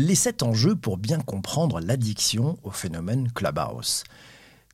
Les 0.00 0.14
sept 0.14 0.44
enjeux 0.44 0.76
pour 0.76 0.96
bien 0.96 1.18
comprendre 1.18 1.80
l'addiction 1.80 2.56
au 2.62 2.70
phénomène 2.70 3.32
Clubhouse. 3.32 4.04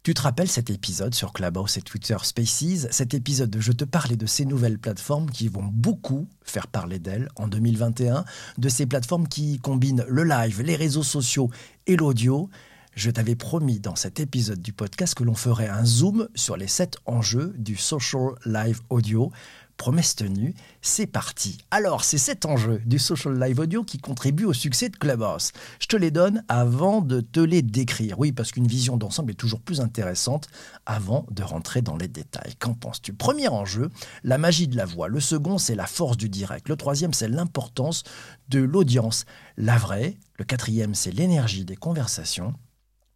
Tu 0.03 0.13
te 0.13 0.21
rappelles 0.21 0.51
cet 0.51 0.69
épisode 0.69 1.15
sur 1.15 1.33
Clubhouse 1.33 1.79
et 1.79 1.81
Twitter 1.81 2.19
Spaces, 2.23 2.89
cet 2.91 3.15
épisode 3.15 3.57
où 3.57 3.61
je 3.63 3.73
te 3.73 3.85
parlais 3.87 4.17
de 4.17 4.27
ces 4.27 4.45
nouvelles 4.45 4.79
plateformes 4.79 5.31
qui 5.31 5.49
vont 5.49 5.65
beaucoup 5.65 6.29
faire 6.43 6.67
parler 6.67 6.99
d'elles 6.99 7.31
en 7.37 7.49
2021, 7.49 8.27
de 8.59 8.69
ces 8.69 8.85
plateformes 8.85 9.27
qui 9.27 9.59
combinent 9.61 10.05
le 10.07 10.25
live, 10.25 10.61
les 10.61 10.77
réseaux 10.77 11.03
sociaux 11.03 11.49
et 11.87 11.97
l'audio. 11.97 12.51
Je 12.95 13.11
t'avais 13.11 13.35
promis 13.35 13.81
dans 13.81 13.97
cet 13.97 14.21
épisode 14.21 14.61
du 14.61 14.75
podcast 14.75 15.15
que 15.15 15.25
l'on 15.25 15.35
ferait 15.35 15.69
un 15.69 15.87
zoom 15.87 16.29
sur 16.35 16.59
les 16.59 16.69
sept 16.69 16.99
enjeux 17.07 17.55
du 17.57 17.77
social 17.77 18.35
live 18.45 18.83
audio 18.91 19.33
Promesse 19.77 20.15
tenue, 20.15 20.55
c'est 20.83 21.07
parti. 21.07 21.59
Alors, 21.71 22.05
c'est 22.05 22.19
cet 22.19 22.47
enjeu 22.47 22.81
du 22.87 22.99
social 22.99 23.39
live 23.39 23.59
audio 23.59 23.83
qui 23.83 23.99
contribue 23.99 24.45
au 24.45 24.53
succès 24.53 24.89
de 24.89 24.97
Clubhouse. 24.97 25.53
Je 25.81 25.87
te 25.87 25.97
les 25.97 26.11
donne 26.11 26.45
avant 26.49 27.01
de 27.01 27.21
te 27.21 27.41
les 27.41 27.61
décrire. 27.61 28.19
Oui, 28.19 28.33
parce 28.33 28.53
qu'une 28.53 28.67
vision 28.69 28.97
d'ensemble 28.97 29.33
est 29.33 29.35
toujours 29.35 29.61
plus 29.61 29.81
intéressante 29.81 30.49
avant 30.87 31.27
de 31.31 31.43
rentrer 31.43 31.83
dans 31.83 31.97
les 31.97 32.09
détails. 32.09 32.55
Qu'en 32.59 32.75
penses-tu? 32.75 33.13
Premier 33.13 33.49
enjeu, 33.49 33.91
la 34.23 34.39
magie 34.39 34.69
de 34.69 34.77
la 34.77 34.87
voix. 34.87 35.09
Le 35.09 35.21
second, 35.21 35.59
c'est 35.59 35.75
la 35.75 35.87
force 35.87 36.17
du 36.17 36.29
direct. 36.29 36.69
Le 36.69 36.77
troisième, 36.77 37.13
c'est 37.13 37.29
l'importance 37.29 38.05
de 38.49 38.61
l'audience. 38.61 39.25
La 39.57 39.77
vraie. 39.77 40.17
Le 40.39 40.45
quatrième, 40.45 40.95
c'est 40.95 41.13
l'énergie 41.13 41.65
des 41.65 41.77
conversations. 41.77 42.55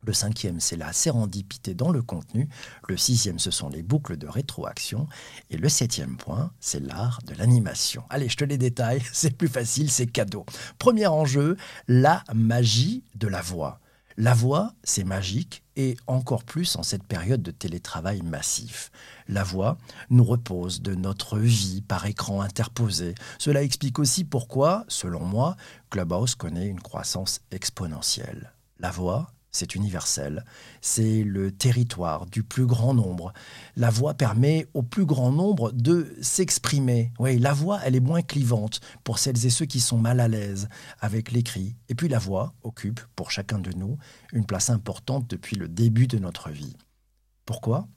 Le 0.08 0.14
cinquième, 0.14 0.58
c'est 0.58 0.78
la 0.78 0.94
sérendipité 0.94 1.74
dans 1.74 1.90
le 1.90 2.00
contenu. 2.00 2.48
Le 2.88 2.96
sixième, 2.96 3.38
ce 3.38 3.50
sont 3.50 3.68
les 3.68 3.82
boucles 3.82 4.16
de 4.16 4.26
rétroaction. 4.26 5.06
Et 5.50 5.58
le 5.58 5.68
septième 5.68 6.16
point, 6.16 6.50
c'est 6.60 6.80
l'art 6.80 7.20
de 7.26 7.34
l'animation. 7.34 8.04
Allez, 8.08 8.30
je 8.30 8.38
te 8.38 8.44
les 8.46 8.56
détaille, 8.56 9.02
c'est 9.12 9.36
plus 9.36 9.48
facile, 9.48 9.90
c'est 9.90 10.06
cadeau. 10.06 10.46
Premier 10.78 11.08
enjeu, 11.08 11.58
la 11.88 12.24
magie 12.34 13.04
de 13.16 13.28
la 13.28 13.42
voix. 13.42 13.80
La 14.16 14.32
voix, 14.32 14.72
c'est 14.82 15.04
magique 15.04 15.62
et 15.76 15.94
encore 16.06 16.44
plus 16.44 16.76
en 16.76 16.82
cette 16.82 17.04
période 17.04 17.42
de 17.42 17.50
télétravail 17.50 18.22
massif. 18.22 18.90
La 19.28 19.44
voix 19.44 19.76
nous 20.08 20.24
repose 20.24 20.80
de 20.80 20.94
notre 20.94 21.36
vie 21.36 21.82
par 21.82 22.06
écran 22.06 22.40
interposé. 22.40 23.14
Cela 23.38 23.62
explique 23.62 23.98
aussi 23.98 24.24
pourquoi, 24.24 24.86
selon 24.88 25.26
moi, 25.26 25.54
Clubhouse 25.90 26.34
connaît 26.34 26.66
une 26.66 26.80
croissance 26.80 27.42
exponentielle. 27.50 28.54
La 28.80 28.90
voix, 28.90 29.32
c'est 29.58 29.74
universel, 29.74 30.44
c'est 30.80 31.24
le 31.24 31.50
territoire 31.50 32.26
du 32.26 32.42
plus 32.42 32.66
grand 32.66 32.94
nombre. 32.94 33.32
La 33.76 33.90
voix 33.90 34.14
permet 34.14 34.66
au 34.72 34.82
plus 34.82 35.04
grand 35.04 35.32
nombre 35.32 35.72
de 35.72 36.16
s'exprimer. 36.22 37.12
Oui, 37.18 37.38
la 37.38 37.52
voix, 37.52 37.80
elle 37.84 37.96
est 37.96 38.00
moins 38.00 38.22
clivante 38.22 38.80
pour 39.02 39.18
celles 39.18 39.44
et 39.44 39.50
ceux 39.50 39.66
qui 39.66 39.80
sont 39.80 39.98
mal 39.98 40.20
à 40.20 40.28
l'aise 40.28 40.68
avec 41.00 41.32
l'écrit. 41.32 41.74
Et 41.88 41.94
puis 41.94 42.08
la 42.08 42.18
voix 42.18 42.54
occupe, 42.62 43.00
pour 43.16 43.30
chacun 43.30 43.58
de 43.58 43.72
nous, 43.72 43.98
une 44.32 44.46
place 44.46 44.70
importante 44.70 45.28
depuis 45.28 45.56
le 45.56 45.68
début 45.68 46.06
de 46.06 46.18
notre 46.18 46.50
vie. 46.50 46.76
Pourquoi? 47.44 47.88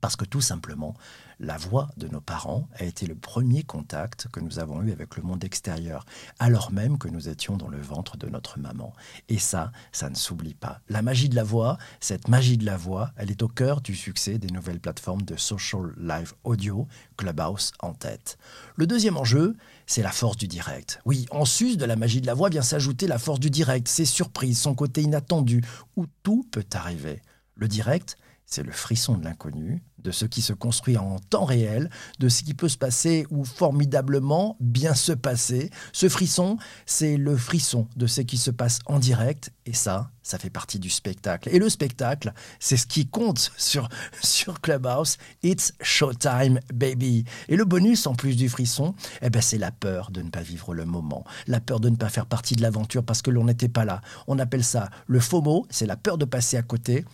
Parce 0.00 0.16
que 0.16 0.24
tout 0.24 0.40
simplement, 0.40 0.94
la 1.40 1.56
voix 1.56 1.88
de 1.96 2.06
nos 2.06 2.20
parents 2.20 2.68
a 2.74 2.84
été 2.84 3.06
le 3.06 3.14
premier 3.14 3.62
contact 3.62 4.28
que 4.30 4.40
nous 4.40 4.58
avons 4.58 4.82
eu 4.82 4.92
avec 4.92 5.16
le 5.16 5.22
monde 5.22 5.42
extérieur, 5.42 6.04
alors 6.38 6.70
même 6.70 6.98
que 6.98 7.08
nous 7.08 7.28
étions 7.28 7.56
dans 7.56 7.68
le 7.68 7.80
ventre 7.80 8.18
de 8.18 8.28
notre 8.28 8.58
maman. 8.58 8.92
Et 9.28 9.38
ça, 9.38 9.72
ça 9.90 10.10
ne 10.10 10.14
s'oublie 10.14 10.54
pas. 10.54 10.80
La 10.88 11.00
magie 11.00 11.30
de 11.30 11.36
la 11.36 11.44
voix, 11.44 11.78
cette 11.98 12.28
magie 12.28 12.58
de 12.58 12.66
la 12.66 12.76
voix, 12.76 13.12
elle 13.16 13.30
est 13.30 13.42
au 13.42 13.48
cœur 13.48 13.80
du 13.80 13.94
succès 13.94 14.38
des 14.38 14.48
nouvelles 14.48 14.80
plateformes 14.80 15.22
de 15.22 15.36
social 15.36 15.94
live 15.98 16.34
audio, 16.44 16.86
Clubhouse 17.16 17.72
en 17.80 17.94
tête. 17.94 18.36
Le 18.76 18.86
deuxième 18.86 19.16
enjeu, 19.16 19.56
c'est 19.86 20.02
la 20.02 20.12
force 20.12 20.36
du 20.36 20.46
direct. 20.46 21.00
Oui, 21.06 21.26
en 21.30 21.44
sus 21.46 21.76
de 21.76 21.84
la 21.86 21.96
magie 21.96 22.20
de 22.20 22.26
la 22.26 22.34
voix 22.34 22.50
vient 22.50 22.62
s'ajouter 22.62 23.06
la 23.06 23.18
force 23.18 23.40
du 23.40 23.50
direct, 23.50 23.88
ses 23.88 24.04
surprises, 24.04 24.58
son 24.58 24.74
côté 24.74 25.02
inattendu, 25.02 25.62
où 25.96 26.06
tout 26.22 26.46
peut 26.50 26.66
arriver. 26.74 27.22
Le 27.54 27.66
direct, 27.66 28.16
c'est 28.50 28.64
le 28.64 28.72
frisson 28.72 29.16
de 29.16 29.24
l'inconnu, 29.24 29.80
de 30.02 30.10
ce 30.10 30.24
qui 30.24 30.42
se 30.42 30.52
construit 30.52 30.96
en 30.96 31.20
temps 31.20 31.44
réel, 31.44 31.88
de 32.18 32.28
ce 32.28 32.42
qui 32.42 32.54
peut 32.54 32.68
se 32.68 32.76
passer 32.76 33.24
ou 33.30 33.44
formidablement 33.44 34.56
bien 34.58 34.94
se 34.94 35.12
passer. 35.12 35.70
Ce 35.92 36.08
frisson, 36.08 36.58
c'est 36.84 37.16
le 37.16 37.36
frisson 37.36 37.86
de 37.94 38.08
ce 38.08 38.22
qui 38.22 38.38
se 38.38 38.50
passe 38.50 38.80
en 38.86 38.98
direct, 38.98 39.52
et 39.66 39.72
ça, 39.72 40.10
ça 40.24 40.36
fait 40.38 40.50
partie 40.50 40.80
du 40.80 40.90
spectacle. 40.90 41.48
Et 41.52 41.60
le 41.60 41.68
spectacle, 41.68 42.32
c'est 42.58 42.76
ce 42.76 42.88
qui 42.88 43.06
compte 43.06 43.52
sur, 43.56 43.88
sur 44.22 44.60
Clubhouse. 44.60 45.16
It's 45.44 45.72
showtime, 45.80 46.58
baby. 46.74 47.24
Et 47.48 47.54
le 47.54 47.64
bonus, 47.64 48.08
en 48.08 48.14
plus 48.14 48.34
du 48.34 48.48
frisson, 48.48 48.96
eh 49.22 49.30
ben, 49.30 49.40
c'est 49.40 49.58
la 49.58 49.70
peur 49.70 50.10
de 50.10 50.22
ne 50.22 50.30
pas 50.30 50.42
vivre 50.42 50.74
le 50.74 50.86
moment, 50.86 51.24
la 51.46 51.60
peur 51.60 51.78
de 51.78 51.88
ne 51.88 51.96
pas 51.96 52.08
faire 52.08 52.26
partie 52.26 52.56
de 52.56 52.62
l'aventure 52.62 53.04
parce 53.04 53.22
que 53.22 53.30
l'on 53.30 53.44
n'était 53.44 53.68
pas 53.68 53.84
là. 53.84 54.00
On 54.26 54.40
appelle 54.40 54.64
ça 54.64 54.90
le 55.06 55.20
FOMO, 55.20 55.66
c'est 55.70 55.86
la 55.86 55.96
peur 55.96 56.18
de 56.18 56.24
passer 56.24 56.56
à 56.56 56.62
côté 56.62 57.04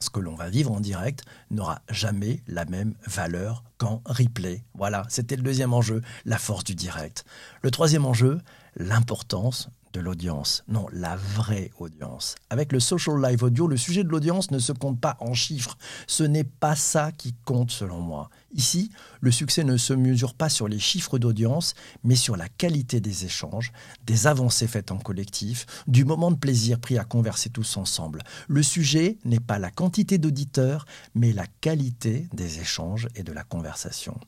ce 0.00 0.10
que 0.10 0.20
l'on 0.20 0.34
va 0.34 0.48
vivre 0.48 0.72
en 0.72 0.80
direct 0.80 1.24
n'aura 1.50 1.82
jamais 1.88 2.42
la 2.46 2.64
même 2.64 2.94
valeur 3.06 3.64
qu'en 3.78 4.02
replay. 4.06 4.64
Voilà, 4.74 5.04
c'était 5.08 5.36
le 5.36 5.42
deuxième 5.42 5.74
enjeu, 5.74 6.02
la 6.24 6.38
force 6.38 6.64
du 6.64 6.74
direct. 6.74 7.24
Le 7.62 7.70
troisième 7.70 8.06
enjeu, 8.06 8.40
l'importance 8.76 9.70
de 9.92 10.00
l'audience. 10.00 10.64
Non, 10.68 10.86
la 10.92 11.16
vraie 11.16 11.70
audience. 11.78 12.34
Avec 12.50 12.72
le 12.72 12.80
social 12.80 13.20
live 13.20 13.42
audio, 13.42 13.66
le 13.66 13.76
sujet 13.76 14.04
de 14.04 14.08
l'audience 14.08 14.50
ne 14.50 14.58
se 14.58 14.72
compte 14.72 15.00
pas 15.00 15.16
en 15.20 15.34
chiffres. 15.34 15.76
Ce 16.06 16.22
n'est 16.22 16.44
pas 16.44 16.76
ça 16.76 17.12
qui 17.12 17.34
compte 17.44 17.70
selon 17.70 18.00
moi. 18.00 18.30
Ici, 18.52 18.90
le 19.20 19.30
succès 19.30 19.64
ne 19.64 19.76
se 19.76 19.92
mesure 19.92 20.34
pas 20.34 20.48
sur 20.48 20.68
les 20.68 20.78
chiffres 20.78 21.18
d'audience, 21.18 21.74
mais 22.04 22.16
sur 22.16 22.36
la 22.36 22.48
qualité 22.48 23.00
des 23.00 23.24
échanges, 23.24 23.72
des 24.06 24.26
avancées 24.26 24.66
faites 24.66 24.90
en 24.90 24.98
collectif, 24.98 25.66
du 25.86 26.04
moment 26.04 26.30
de 26.30 26.36
plaisir 26.36 26.80
pris 26.80 26.98
à 26.98 27.04
converser 27.04 27.50
tous 27.50 27.76
ensemble. 27.76 28.22
Le 28.48 28.62
sujet 28.62 29.18
n'est 29.24 29.40
pas 29.40 29.58
la 29.58 29.70
quantité 29.70 30.18
d'auditeurs, 30.18 30.86
mais 31.14 31.32
la 31.32 31.46
qualité 31.60 32.28
des 32.32 32.60
échanges 32.60 33.08
et 33.14 33.22
de 33.22 33.32
la 33.32 33.44
conversation. 33.44 34.18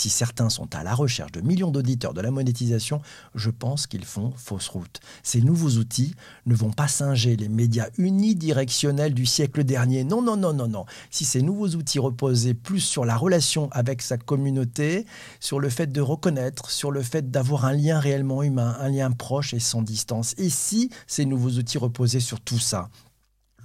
Si 0.00 0.08
certains 0.08 0.48
sont 0.48 0.74
à 0.74 0.82
la 0.82 0.94
recherche 0.94 1.30
de 1.30 1.42
millions 1.42 1.70
d'auditeurs 1.70 2.14
de 2.14 2.22
la 2.22 2.30
monétisation, 2.30 3.02
je 3.34 3.50
pense 3.50 3.86
qu'ils 3.86 4.06
font 4.06 4.32
fausse 4.34 4.68
route. 4.68 4.98
Ces 5.22 5.42
nouveaux 5.42 5.72
outils 5.72 6.14
ne 6.46 6.54
vont 6.54 6.70
pas 6.70 6.88
singer 6.88 7.36
les 7.36 7.50
médias 7.50 7.90
unidirectionnels 7.98 9.12
du 9.12 9.26
siècle 9.26 9.62
dernier. 9.62 10.04
Non, 10.04 10.22
non, 10.22 10.38
non, 10.38 10.54
non, 10.54 10.68
non. 10.68 10.86
Si 11.10 11.26
ces 11.26 11.42
nouveaux 11.42 11.68
outils 11.68 11.98
reposaient 11.98 12.54
plus 12.54 12.80
sur 12.80 13.04
la 13.04 13.14
relation 13.14 13.68
avec 13.72 14.00
sa 14.00 14.16
communauté, 14.16 15.04
sur 15.38 15.60
le 15.60 15.68
fait 15.68 15.92
de 15.92 16.00
reconnaître, 16.00 16.70
sur 16.70 16.92
le 16.92 17.02
fait 17.02 17.30
d'avoir 17.30 17.66
un 17.66 17.74
lien 17.74 18.00
réellement 18.00 18.42
humain, 18.42 18.78
un 18.80 18.88
lien 18.88 19.10
proche 19.10 19.52
et 19.52 19.60
sans 19.60 19.82
distance, 19.82 20.34
et 20.38 20.48
si 20.48 20.88
ces 21.06 21.26
nouveaux 21.26 21.58
outils 21.58 21.76
reposaient 21.76 22.20
sur 22.20 22.40
tout 22.40 22.58
ça, 22.58 22.88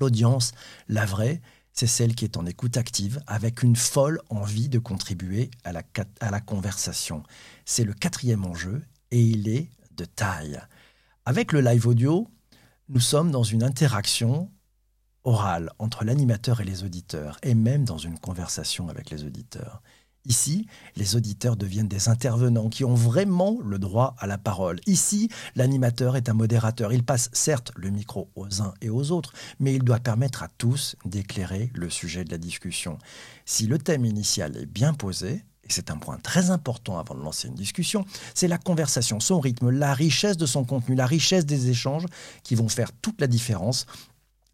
l'audience, 0.02 0.52
la 0.90 1.06
vraie, 1.06 1.42
c'est 1.76 1.88
celle 1.88 2.16
qui 2.16 2.24
est 2.24 2.38
en 2.38 2.46
écoute 2.46 2.78
active, 2.78 3.22
avec 3.28 3.62
une 3.62 3.76
folle 3.76 4.22
envie 4.30 4.70
de 4.70 4.80
contribuer 4.80 5.52
à 5.66 5.74
la, 5.74 6.42
conversation. 6.42 7.22
C'est 7.66 7.84
le 7.84 7.94
quatrième 7.94 8.46
enjeu, 8.46 8.82
et 9.12 9.22
il 9.22 9.50
est 9.50 9.70
de 9.92 10.06
taille. 10.06 10.60
Avec 11.26 11.52
le 11.52 11.60
live 11.60 11.86
audio, 11.86 12.30
nous 12.88 13.02
sommes 13.02 13.30
dans 13.30 13.44
une 13.44 13.62
interaction 13.62 14.50
orale 15.26 15.70
entre 15.78 16.06
l'animateur 16.06 16.62
et 16.62 16.66
les 16.66 16.84
auditeurs, 16.84 17.38
et 17.44 17.56
même 17.56 17.84
dans 17.84 17.98
une 17.98 18.20
conversation 18.20 18.88
avec 18.88 19.10
les 19.10 19.26
auditeurs. 19.26 19.82
Ici, 20.26 20.68
les 20.96 21.16
auditeurs 21.16 21.56
deviennent 21.56 21.88
des 21.88 22.10
intervenants 22.10 22.70
qui 22.70 22.84
ont 22.84 22.96
vraiment 22.96 23.58
le 23.64 23.78
droit 23.80 24.16
à 24.18 24.28
la 24.28 24.38
parole. 24.38 24.80
Ici, 24.88 25.30
l'animateur 25.56 26.16
est 26.16 26.30
un 26.30 26.34
modérateur. 26.34 26.94
Il 26.94 27.04
passe 27.04 27.30
certes 27.34 27.72
le 27.76 27.90
micro 27.90 28.30
aux 28.36 28.62
uns 28.62 28.74
et 28.82 28.90
aux 28.90 29.12
autres, 29.12 29.34
mais 29.60 29.74
il 29.74 29.84
doit 29.84 30.00
permettre 30.00 30.44
à 30.44 30.50
tous 30.58 30.96
d'éclairer 31.06 31.72
le 31.74 31.90
sujet 31.90 32.24
de 32.24 32.32
la 32.32 32.38
discussion. 32.38 32.98
Si 33.46 33.68
le 33.68 33.78
thème 33.78 34.06
initial 34.06 34.58
est 34.58 34.66
bien 34.66 34.94
posé, 34.94 35.44
et 35.68 35.74
c'est 35.74 35.90
un 35.90 35.98
point 35.98 36.18
très 36.22 36.52
important 36.52 37.00
avant 37.00 37.16
de 37.16 37.22
lancer 37.22 37.48
une 37.48 37.56
discussion, 37.56 38.06
c'est 38.34 38.48
la 38.48 38.58
conversation, 38.58 39.20
son 39.20 39.40
rythme, 39.40 39.70
la 39.72 39.94
richesse 39.94 40.38
de 40.38 40.46
son 40.46 40.64
contenu, 40.64 40.96
la 40.96 41.08
richesse 41.08 41.46
des 41.46 41.70
échanges 41.70 42.06
qui 42.44 42.56
vont 42.56 42.70
faire 42.70 42.92
toute 43.02 43.20
la 43.20 43.28
différence 43.28 43.88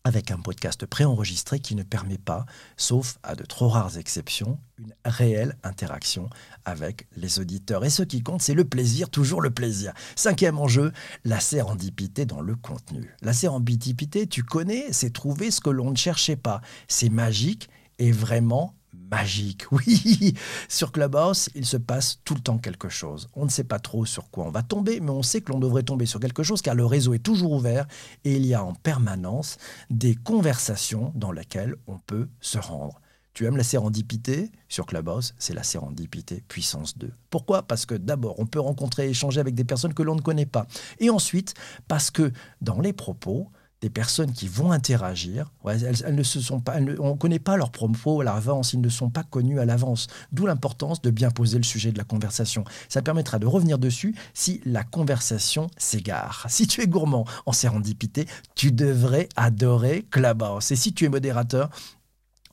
avec 0.03 0.31
un 0.31 0.37
podcast 0.37 0.85
préenregistré 0.85 1.59
qui 1.59 1.75
ne 1.75 1.83
permet 1.83 2.17
pas, 2.17 2.45
sauf 2.77 3.17
à 3.23 3.35
de 3.35 3.43
trop 3.43 3.69
rares 3.69 3.97
exceptions, 3.97 4.59
une 4.79 4.93
réelle 5.05 5.55
interaction 5.63 6.29
avec 6.65 7.07
les 7.15 7.39
auditeurs. 7.39 7.85
Et 7.85 7.89
ce 7.89 8.03
qui 8.03 8.23
compte, 8.23 8.41
c'est 8.41 8.53
le 8.53 8.65
plaisir, 8.65 9.09
toujours 9.09 9.41
le 9.41 9.51
plaisir. 9.51 9.93
Cinquième 10.15 10.57
enjeu, 10.57 10.91
la 11.23 11.39
sérendipité 11.39 12.25
dans 12.25 12.41
le 12.41 12.55
contenu. 12.55 13.13
La 13.21 13.33
sérendipité, 13.33 14.27
tu 14.27 14.43
connais, 14.43 14.91
c'est 14.91 15.13
trouver 15.13 15.51
ce 15.51 15.61
que 15.61 15.69
l'on 15.69 15.91
ne 15.91 15.97
cherchait 15.97 16.35
pas. 16.35 16.61
C'est 16.87 17.09
magique 17.09 17.69
et 17.99 18.11
vraiment 18.11 18.75
magique. 19.11 19.65
Oui, 19.71 20.33
sur 20.67 20.91
Clubhouse, 20.91 21.49
il 21.55 21.65
se 21.65 21.77
passe 21.77 22.19
tout 22.25 22.35
le 22.35 22.41
temps 22.41 22.57
quelque 22.57 22.89
chose. 22.89 23.29
On 23.35 23.45
ne 23.45 23.49
sait 23.49 23.63
pas 23.63 23.79
trop 23.79 24.05
sur 24.05 24.29
quoi 24.29 24.45
on 24.45 24.51
va 24.51 24.63
tomber, 24.63 24.99
mais 24.99 25.11
on 25.11 25.23
sait 25.23 25.41
que 25.41 25.51
l'on 25.51 25.59
devrait 25.59 25.83
tomber 25.83 26.05
sur 26.05 26.19
quelque 26.19 26.43
chose 26.43 26.61
car 26.61 26.75
le 26.75 26.85
réseau 26.85 27.13
est 27.13 27.19
toujours 27.19 27.51
ouvert 27.53 27.87
et 28.25 28.35
il 28.35 28.45
y 28.45 28.53
a 28.53 28.63
en 28.63 28.73
permanence 28.73 29.57
des 29.89 30.15
conversations 30.15 31.11
dans 31.15 31.31
lesquelles 31.31 31.75
on 31.87 31.99
peut 31.99 32.27
se 32.41 32.57
rendre. 32.57 32.99
Tu 33.33 33.45
aimes 33.45 33.57
la 33.57 33.63
sérendipité? 33.63 34.51
Sur 34.67 34.85
Clubhouse, 34.85 35.33
c'est 35.37 35.53
la 35.53 35.63
sérendipité 35.63 36.43
puissance 36.47 36.97
2. 36.97 37.11
Pourquoi? 37.29 37.63
Parce 37.63 37.85
que 37.85 37.95
d'abord, 37.95 38.39
on 38.39 38.45
peut 38.45 38.59
rencontrer 38.59 39.07
et 39.07 39.11
échanger 39.11 39.39
avec 39.39 39.55
des 39.55 39.63
personnes 39.63 39.93
que 39.93 40.03
l'on 40.03 40.15
ne 40.15 40.21
connaît 40.21 40.45
pas. 40.45 40.67
Et 40.99 41.09
ensuite, 41.09 41.53
parce 41.87 42.11
que 42.11 42.31
dans 42.59 42.81
les 42.81 42.93
propos, 42.93 43.49
des 43.81 43.89
personnes 43.89 44.31
qui 44.31 44.47
vont 44.47 44.71
interagir, 44.71 45.51
elles, 45.67 46.15
ne 46.15 46.23
se 46.23 46.39
sont 46.39 46.59
pas, 46.59 46.77
on 46.99 47.11
ne 47.11 47.17
connaît 47.17 47.39
pas 47.39 47.57
leurs 47.57 47.71
propos 47.71 48.21
à 48.21 48.23
l'avance, 48.23 48.73
ils 48.73 48.81
ne 48.81 48.89
sont 48.89 49.09
pas 49.09 49.23
connus 49.23 49.59
à 49.59 49.65
l'avance. 49.65 50.07
D'où 50.31 50.45
l'importance 50.45 51.01
de 51.01 51.09
bien 51.09 51.31
poser 51.31 51.57
le 51.57 51.63
sujet 51.63 51.91
de 51.91 51.97
la 51.97 52.03
conversation. 52.03 52.63
Ça 52.89 53.01
permettra 53.01 53.39
de 53.39 53.47
revenir 53.47 53.79
dessus 53.79 54.15
si 54.35 54.61
la 54.65 54.83
conversation 54.83 55.67
s'égare. 55.77 56.47
Si 56.61 56.67
tu 56.67 56.81
es 56.81 56.87
gourmand 56.87 57.25
en 57.47 57.53
sérendipité, 57.53 58.27
tu 58.53 58.71
devrais 58.71 59.29
adorer 59.35 60.05
Clubhouse. 60.11 60.71
Et 60.71 60.75
si 60.75 60.93
tu 60.93 61.05
es 61.05 61.09
modérateur, 61.09 61.69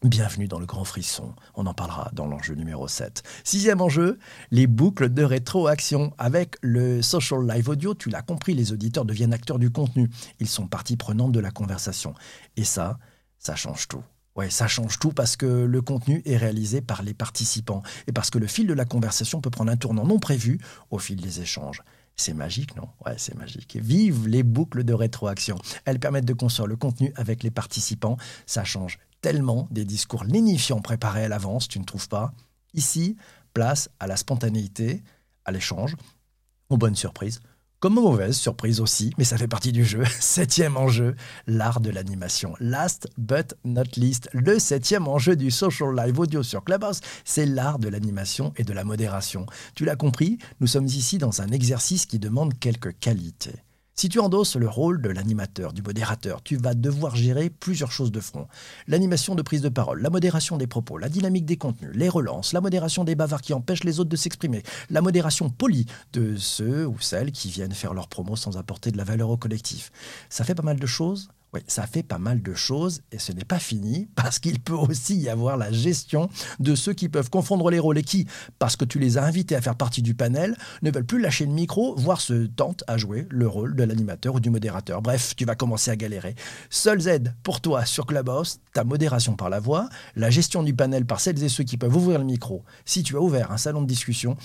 Bienvenue 0.04 0.46
dans 0.46 0.60
le 0.60 0.66
grand 0.66 0.84
frisson, 0.84 1.34
on 1.56 1.66
en 1.66 1.74
parlera 1.74 2.08
dans 2.12 2.28
l'enjeu 2.28 2.54
numéro 2.54 2.86
7. 2.86 3.24
Sixième 3.42 3.80
enjeu, 3.80 4.20
les 4.52 4.68
boucles 4.68 5.12
de 5.12 5.24
rétroaction. 5.24 6.14
Avec 6.18 6.54
le 6.62 7.02
social 7.02 7.44
live 7.44 7.68
audio, 7.68 7.94
tu 7.94 8.08
l'as 8.08 8.22
compris, 8.22 8.54
les 8.54 8.72
auditeurs 8.72 9.04
deviennent 9.04 9.32
acteurs 9.32 9.58
du 9.58 9.72
contenu. 9.72 10.08
Ils 10.38 10.46
sont 10.46 10.68
partie 10.68 10.96
prenante 10.96 11.32
de 11.32 11.40
la 11.40 11.50
conversation. 11.50 12.14
Et 12.56 12.62
ça, 12.62 13.00
ça 13.40 13.56
change 13.56 13.88
tout. 13.88 14.04
Ouais, 14.36 14.50
ça 14.50 14.68
change 14.68 15.00
tout 15.00 15.10
parce 15.10 15.34
que 15.34 15.46
le 15.46 15.82
contenu 15.82 16.22
est 16.24 16.36
réalisé 16.36 16.80
par 16.80 17.02
les 17.02 17.12
participants 17.12 17.82
et 18.06 18.12
parce 18.12 18.30
que 18.30 18.38
le 18.38 18.46
fil 18.46 18.68
de 18.68 18.74
la 18.74 18.84
conversation 18.84 19.40
peut 19.40 19.50
prendre 19.50 19.72
un 19.72 19.76
tournant 19.76 20.06
non 20.06 20.20
prévu 20.20 20.60
au 20.92 21.00
fil 21.00 21.20
des 21.20 21.40
échanges. 21.40 21.82
C'est 22.14 22.34
magique, 22.34 22.76
non? 22.76 22.88
Ouais, 23.04 23.14
c'est 23.16 23.34
magique. 23.34 23.76
Vive 23.80 24.28
les 24.28 24.44
boucles 24.44 24.84
de 24.84 24.92
rétroaction. 24.92 25.58
Elles 25.84 25.98
permettent 25.98 26.24
de 26.24 26.34
construire 26.34 26.68
le 26.68 26.76
contenu 26.76 27.12
avec 27.16 27.42
les 27.42 27.50
participants. 27.50 28.16
Ça 28.46 28.62
change 28.62 29.00
tellement 29.20 29.68
des 29.70 29.84
discours 29.84 30.24
lénifiants 30.24 30.80
préparés 30.80 31.24
à 31.24 31.28
l'avance, 31.28 31.68
tu 31.68 31.78
ne 31.78 31.84
trouves 31.84 32.08
pas 32.08 32.32
Ici, 32.74 33.16
place 33.54 33.88
à 33.98 34.06
la 34.06 34.16
spontanéité, 34.16 35.02
à 35.44 35.52
l'échange, 35.52 35.96
aux 36.68 36.76
bonnes 36.76 36.94
surprises, 36.94 37.40
comme 37.80 37.96
aux 37.96 38.02
mauvaises 38.02 38.36
surprises 38.36 38.80
aussi, 38.80 39.12
mais 39.18 39.24
ça 39.24 39.38
fait 39.38 39.48
partie 39.48 39.72
du 39.72 39.84
jeu. 39.84 40.04
Septième 40.20 40.76
enjeu, 40.76 41.14
l'art 41.46 41.80
de 41.80 41.90
l'animation. 41.90 42.54
Last 42.60 43.08
but 43.16 43.54
not 43.64 43.84
least, 43.96 44.28
le 44.32 44.58
septième 44.58 45.06
enjeu 45.06 45.36
du 45.36 45.50
social 45.50 45.94
live 45.96 46.18
audio 46.18 46.42
sur 46.42 46.64
Clubhouse, 46.64 47.00
c'est 47.24 47.46
l'art 47.46 47.78
de 47.78 47.88
l'animation 47.88 48.52
et 48.56 48.64
de 48.64 48.72
la 48.72 48.84
modération. 48.84 49.46
Tu 49.74 49.84
l'as 49.84 49.96
compris, 49.96 50.38
nous 50.60 50.66
sommes 50.66 50.86
ici 50.86 51.18
dans 51.18 51.40
un 51.40 51.48
exercice 51.48 52.04
qui 52.04 52.18
demande 52.18 52.58
quelques 52.58 52.98
qualités. 52.98 53.62
Si 53.98 54.08
tu 54.08 54.20
endosses 54.20 54.54
le 54.54 54.68
rôle 54.68 55.02
de 55.02 55.08
l'animateur, 55.08 55.72
du 55.72 55.82
modérateur, 55.82 56.40
tu 56.40 56.56
vas 56.56 56.74
devoir 56.74 57.16
gérer 57.16 57.50
plusieurs 57.50 57.90
choses 57.90 58.12
de 58.12 58.20
front. 58.20 58.46
L'animation 58.86 59.34
de 59.34 59.42
prise 59.42 59.60
de 59.60 59.68
parole, 59.68 60.00
la 60.00 60.08
modération 60.08 60.56
des 60.56 60.68
propos, 60.68 60.98
la 60.98 61.08
dynamique 61.08 61.44
des 61.44 61.56
contenus, 61.56 61.90
les 61.94 62.08
relances, 62.08 62.52
la 62.52 62.60
modération 62.60 63.02
des 63.02 63.16
bavards 63.16 63.42
qui 63.42 63.54
empêchent 63.54 63.82
les 63.82 63.98
autres 63.98 64.08
de 64.08 64.14
s'exprimer, 64.14 64.62
la 64.88 65.00
modération 65.00 65.50
polie 65.50 65.86
de 66.12 66.36
ceux 66.36 66.86
ou 66.86 67.00
celles 67.00 67.32
qui 67.32 67.50
viennent 67.50 67.74
faire 67.74 67.92
leur 67.92 68.06
promo 68.06 68.36
sans 68.36 68.56
apporter 68.56 68.92
de 68.92 68.96
la 68.96 69.02
valeur 69.02 69.30
au 69.30 69.36
collectif. 69.36 69.90
Ça 70.28 70.44
fait 70.44 70.54
pas 70.54 70.62
mal 70.62 70.78
de 70.78 70.86
choses 70.86 71.28
oui, 71.54 71.60
ça 71.66 71.86
fait 71.86 72.02
pas 72.02 72.18
mal 72.18 72.42
de 72.42 72.52
choses 72.52 73.00
et 73.10 73.18
ce 73.18 73.32
n'est 73.32 73.44
pas 73.44 73.58
fini 73.58 74.08
parce 74.14 74.38
qu'il 74.38 74.60
peut 74.60 74.74
aussi 74.74 75.16
y 75.16 75.28
avoir 75.28 75.56
la 75.56 75.72
gestion 75.72 76.28
de 76.60 76.74
ceux 76.74 76.92
qui 76.92 77.08
peuvent 77.08 77.30
confondre 77.30 77.70
les 77.70 77.78
rôles 77.78 77.98
et 77.98 78.02
qui, 78.02 78.26
parce 78.58 78.76
que 78.76 78.84
tu 78.84 78.98
les 78.98 79.16
as 79.16 79.24
invités 79.24 79.56
à 79.56 79.62
faire 79.62 79.76
partie 79.76 80.02
du 80.02 80.14
panel, 80.14 80.56
ne 80.82 80.90
veulent 80.90 81.06
plus 81.06 81.20
lâcher 81.20 81.46
le 81.46 81.52
micro, 81.52 81.94
voire 81.96 82.20
se 82.20 82.46
tentent 82.46 82.84
à 82.86 82.98
jouer 82.98 83.26
le 83.30 83.48
rôle 83.48 83.74
de 83.74 83.84
l'animateur 83.84 84.34
ou 84.34 84.40
du 84.40 84.50
modérateur. 84.50 85.00
Bref, 85.00 85.34
tu 85.36 85.44
vas 85.44 85.54
commencer 85.54 85.90
à 85.90 85.96
galérer. 85.96 86.34
Seule 86.70 87.06
aide 87.08 87.34
pour 87.42 87.60
toi 87.60 87.84
sur 87.86 88.06
Clubhouse, 88.06 88.60
ta 88.74 88.84
modération 88.84 89.34
par 89.34 89.48
la 89.48 89.60
voix, 89.60 89.88
la 90.16 90.30
gestion 90.30 90.62
du 90.62 90.74
panel 90.74 91.06
par 91.06 91.20
celles 91.20 91.42
et 91.42 91.48
ceux 91.48 91.64
qui 91.64 91.78
peuvent 91.78 91.96
ouvrir 91.96 92.18
le 92.18 92.24
micro. 92.24 92.64
Si 92.84 93.02
tu 93.02 93.16
as 93.16 93.20
ouvert 93.20 93.52
un 93.52 93.58
salon 93.58 93.82
de 93.82 93.86
discussion, 93.86 94.36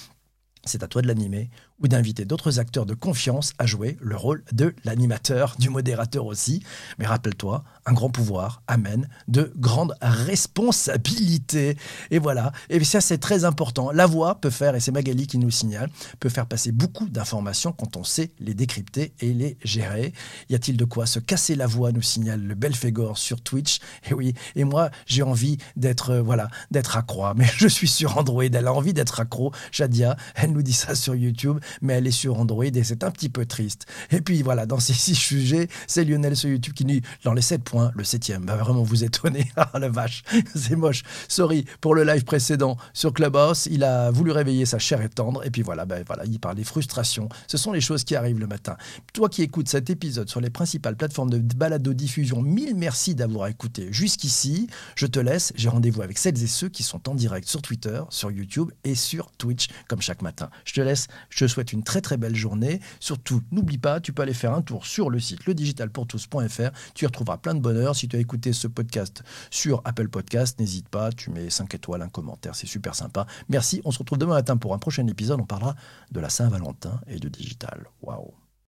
c'est 0.66 0.84
à 0.84 0.88
toi 0.88 1.02
de 1.02 1.08
l'animer 1.08 1.50
ou 1.82 1.88
d'inviter 1.88 2.26
d'autres 2.26 2.60
acteurs 2.60 2.86
de 2.86 2.94
confiance 2.94 3.54
à 3.58 3.66
jouer 3.66 3.98
le 4.02 4.16
rôle 4.16 4.44
de 4.52 4.74
l'animateur, 4.84 5.56
du 5.60 5.70
modérateur 5.70 6.26
aussi. 6.26 6.64
Mais 6.98 7.06
rappelle-toi, 7.06 7.64
un 7.86 7.94
grand 7.94 8.10
pouvoir 8.10 8.62
amène 8.68 9.10
de 9.28 9.52
grandes 9.58 9.96
responsabilités. 10.02 11.78
Et 12.12 12.20
voilà, 12.20 12.52
et 12.70 12.84
ça 12.84 13.02
c'est 13.02 13.18
très 13.18 13.44
important. 13.46 13.92
La 13.92 14.06
voix 14.06 14.40
peut 14.40 14.50
faire, 14.50 14.76
et 14.76 14.80
c'est 14.80 14.92
Magali 14.92 15.28
qui 15.28 15.38
nous 15.38 15.52
signale, 15.52 15.90
peut 16.20 16.30
faire 16.30 16.46
passer 16.46 16.72
beaucoup 16.72 17.10
d'informations 17.10 17.72
quand 17.72 17.98
on 17.98 18.04
sait 18.04 18.32
les 18.40 18.54
décrypter 18.54 19.14
et 19.20 19.34
les 19.34 19.58
gérer. 19.64 20.14
Y 20.50 20.56
a-t-il 20.56 20.78
de 20.78 20.86
quoi 20.86 21.06
se 21.06 21.20
casser 21.20 21.56
la 21.56 21.68
voix, 21.68 21.92
nous 21.92 22.02
signale 22.02 22.42
le 22.42 22.56
Belphégor 22.56 23.18
sur 23.18 23.42
Twitch. 23.42 23.80
Et 24.10 24.14
oui, 24.14 24.34
et 24.56 24.64
moi 24.64 24.90
j'ai 25.06 25.24
envie 25.24 25.58
d'être, 25.76 26.12
euh, 26.12 26.22
voilà, 26.22 26.50
accro, 26.74 27.26
mais 27.36 27.48
je 27.58 27.68
suis 27.68 27.88
sur 27.88 28.18
Android, 28.18 28.44
elle 28.44 28.68
a 28.68 28.74
envie 28.74 28.94
d'être 28.94 29.20
accro. 29.20 29.52
Jadia, 29.72 30.18
elle 30.36 30.52
nous 30.52 30.62
dit 30.62 30.74
ça 30.74 30.96
sur 30.96 31.16
YouTube 31.16 31.60
mais 31.82 31.94
elle 31.94 32.08
est 32.08 32.12
sur 32.12 32.40
Android 32.40 32.64
et 32.64 32.84
c'est 32.84 33.04
un 33.04 33.12
petit 33.12 33.30
peu 33.30 33.46
triste. 33.46 33.86
Et 34.12 34.22
puis 34.22 34.42
voilà, 34.42 34.66
dans 34.66 34.80
ces 34.80 34.94
six 35.04 35.16
sujets, 35.16 35.68
c'est 35.88 36.04
Lionel 36.04 36.36
sur 36.36 36.50
YouTube 36.50 36.74
qui 36.74 36.86
dit 36.86 37.02
dans 37.24 37.34
les 37.34 37.42
sept 37.42 37.64
points, 37.64 37.92
le 37.96 38.04
septième 38.04 38.46
va 38.46 38.56
vraiment 38.56 38.84
vous 38.84 39.04
étonner. 39.04 39.46
Ah 39.74 39.80
la 39.80 39.90
vache, 39.90 40.24
c'est 40.56 40.76
moche. 40.76 41.04
Sorry 41.28 41.66
pour 41.82 41.96
le 41.96 42.04
live 42.04 42.24
précédent 42.24 42.78
sur 42.94 43.14
Clubhouse, 43.14 43.68
il 43.72 43.84
a 43.84 44.12
voulu 44.12 44.32
réveiller 44.32 44.66
sa 44.66 44.78
chair 44.78 45.02
et 45.02 45.10
tendre 45.10 45.46
et 45.46 45.50
puis 45.52 45.62
voilà, 45.62 45.86
ben 45.86 46.04
voilà, 46.06 46.26
il 46.26 46.40
parle 46.40 46.56
des 46.56 46.64
frustrations. 46.64 47.30
Ce 47.48 47.58
sont 47.58 47.72
les 47.72 47.82
choses 47.82 48.04
qui 48.04 48.16
arrivent 48.16 48.40
le 48.40 48.48
matin. 48.48 48.76
Toi 49.14 49.30
qui 49.30 49.42
écoutes 49.42 49.70
cet 49.70 49.90
épisode 49.90 50.30
sur 50.30 50.42
les 50.42 50.50
principales 50.50 50.96
plateformes 50.96 51.30
de 51.30 51.38
balado-diffusion, 51.38 52.42
mille 52.42 52.76
merci 52.76 53.16
d'avoir 53.16 53.48
écouté 53.48 53.88
jusqu'ici. 53.92 54.68
Je 54.96 55.08
te 55.08 55.20
laisse, 55.20 55.54
j'ai 55.56 55.70
rendez-vous 55.70 56.02
avec 56.02 56.18
celles 56.18 56.42
et 56.42 56.48
ceux 56.48 56.70
qui 56.70 56.84
sont 56.84 57.10
en 57.10 57.16
direct 57.16 57.48
sur 57.48 57.62
Twitter, 57.62 58.02
sur 58.10 58.32
YouTube 58.32 58.72
et 58.84 58.96
sur 58.96 59.32
Twitch 59.32 59.68
comme 59.88 60.02
chaque 60.02 60.22
matin. 60.22 60.50
Je 60.66 60.74
te 60.74 60.82
laisse, 60.82 61.08
je 61.30 61.46
souhaite 61.54 61.74
une 61.74 61.84
très 61.84 62.02
très 62.02 62.18
belle 62.18 62.36
journée. 62.36 62.80
Surtout, 63.00 63.42
n'oublie 63.52 63.78
pas, 63.78 64.00
tu 64.00 64.14
peux 64.14 64.22
aller 64.22 64.34
faire 64.34 64.54
un 64.54 64.62
tour 64.62 64.86
sur 64.86 65.10
le 65.10 65.20
site 65.20 65.46
ledigitalpourtous.fr. 65.46 66.72
Tu 66.94 67.06
y 67.06 67.08
retrouveras 67.08 67.38
plein 67.38 67.54
de 67.56 67.60
bonheur. 67.60 67.96
Si 67.96 68.08
tu 68.08 68.16
as 68.16 68.20
écouté 68.20 68.54
ce 68.54 68.68
podcast 68.68 69.24
sur 69.50 69.82
Apple 69.86 70.10
Podcast, 70.10 70.60
n'hésite 70.60 70.90
pas, 70.90 71.12
tu 71.12 71.30
mets 71.30 71.50
5 71.50 71.74
étoiles, 71.76 72.02
un 72.02 72.10
commentaire, 72.10 72.56
c'est 72.56 72.68
super 72.68 72.96
sympa. 72.96 73.26
Merci, 73.50 73.82
on 73.86 73.92
se 73.92 74.00
retrouve 74.00 74.18
demain 74.18 74.36
matin 74.36 74.58
pour 74.58 74.74
un 74.74 74.80
prochain 74.80 75.08
épisode. 75.08 75.40
On 75.40 75.46
parlera 75.46 75.76
de 76.12 76.20
la 76.20 76.30
Saint-Valentin 76.30 77.00
et 77.08 77.20
de 77.20 77.30
digital. 77.30 77.86
Waouh 78.02 78.43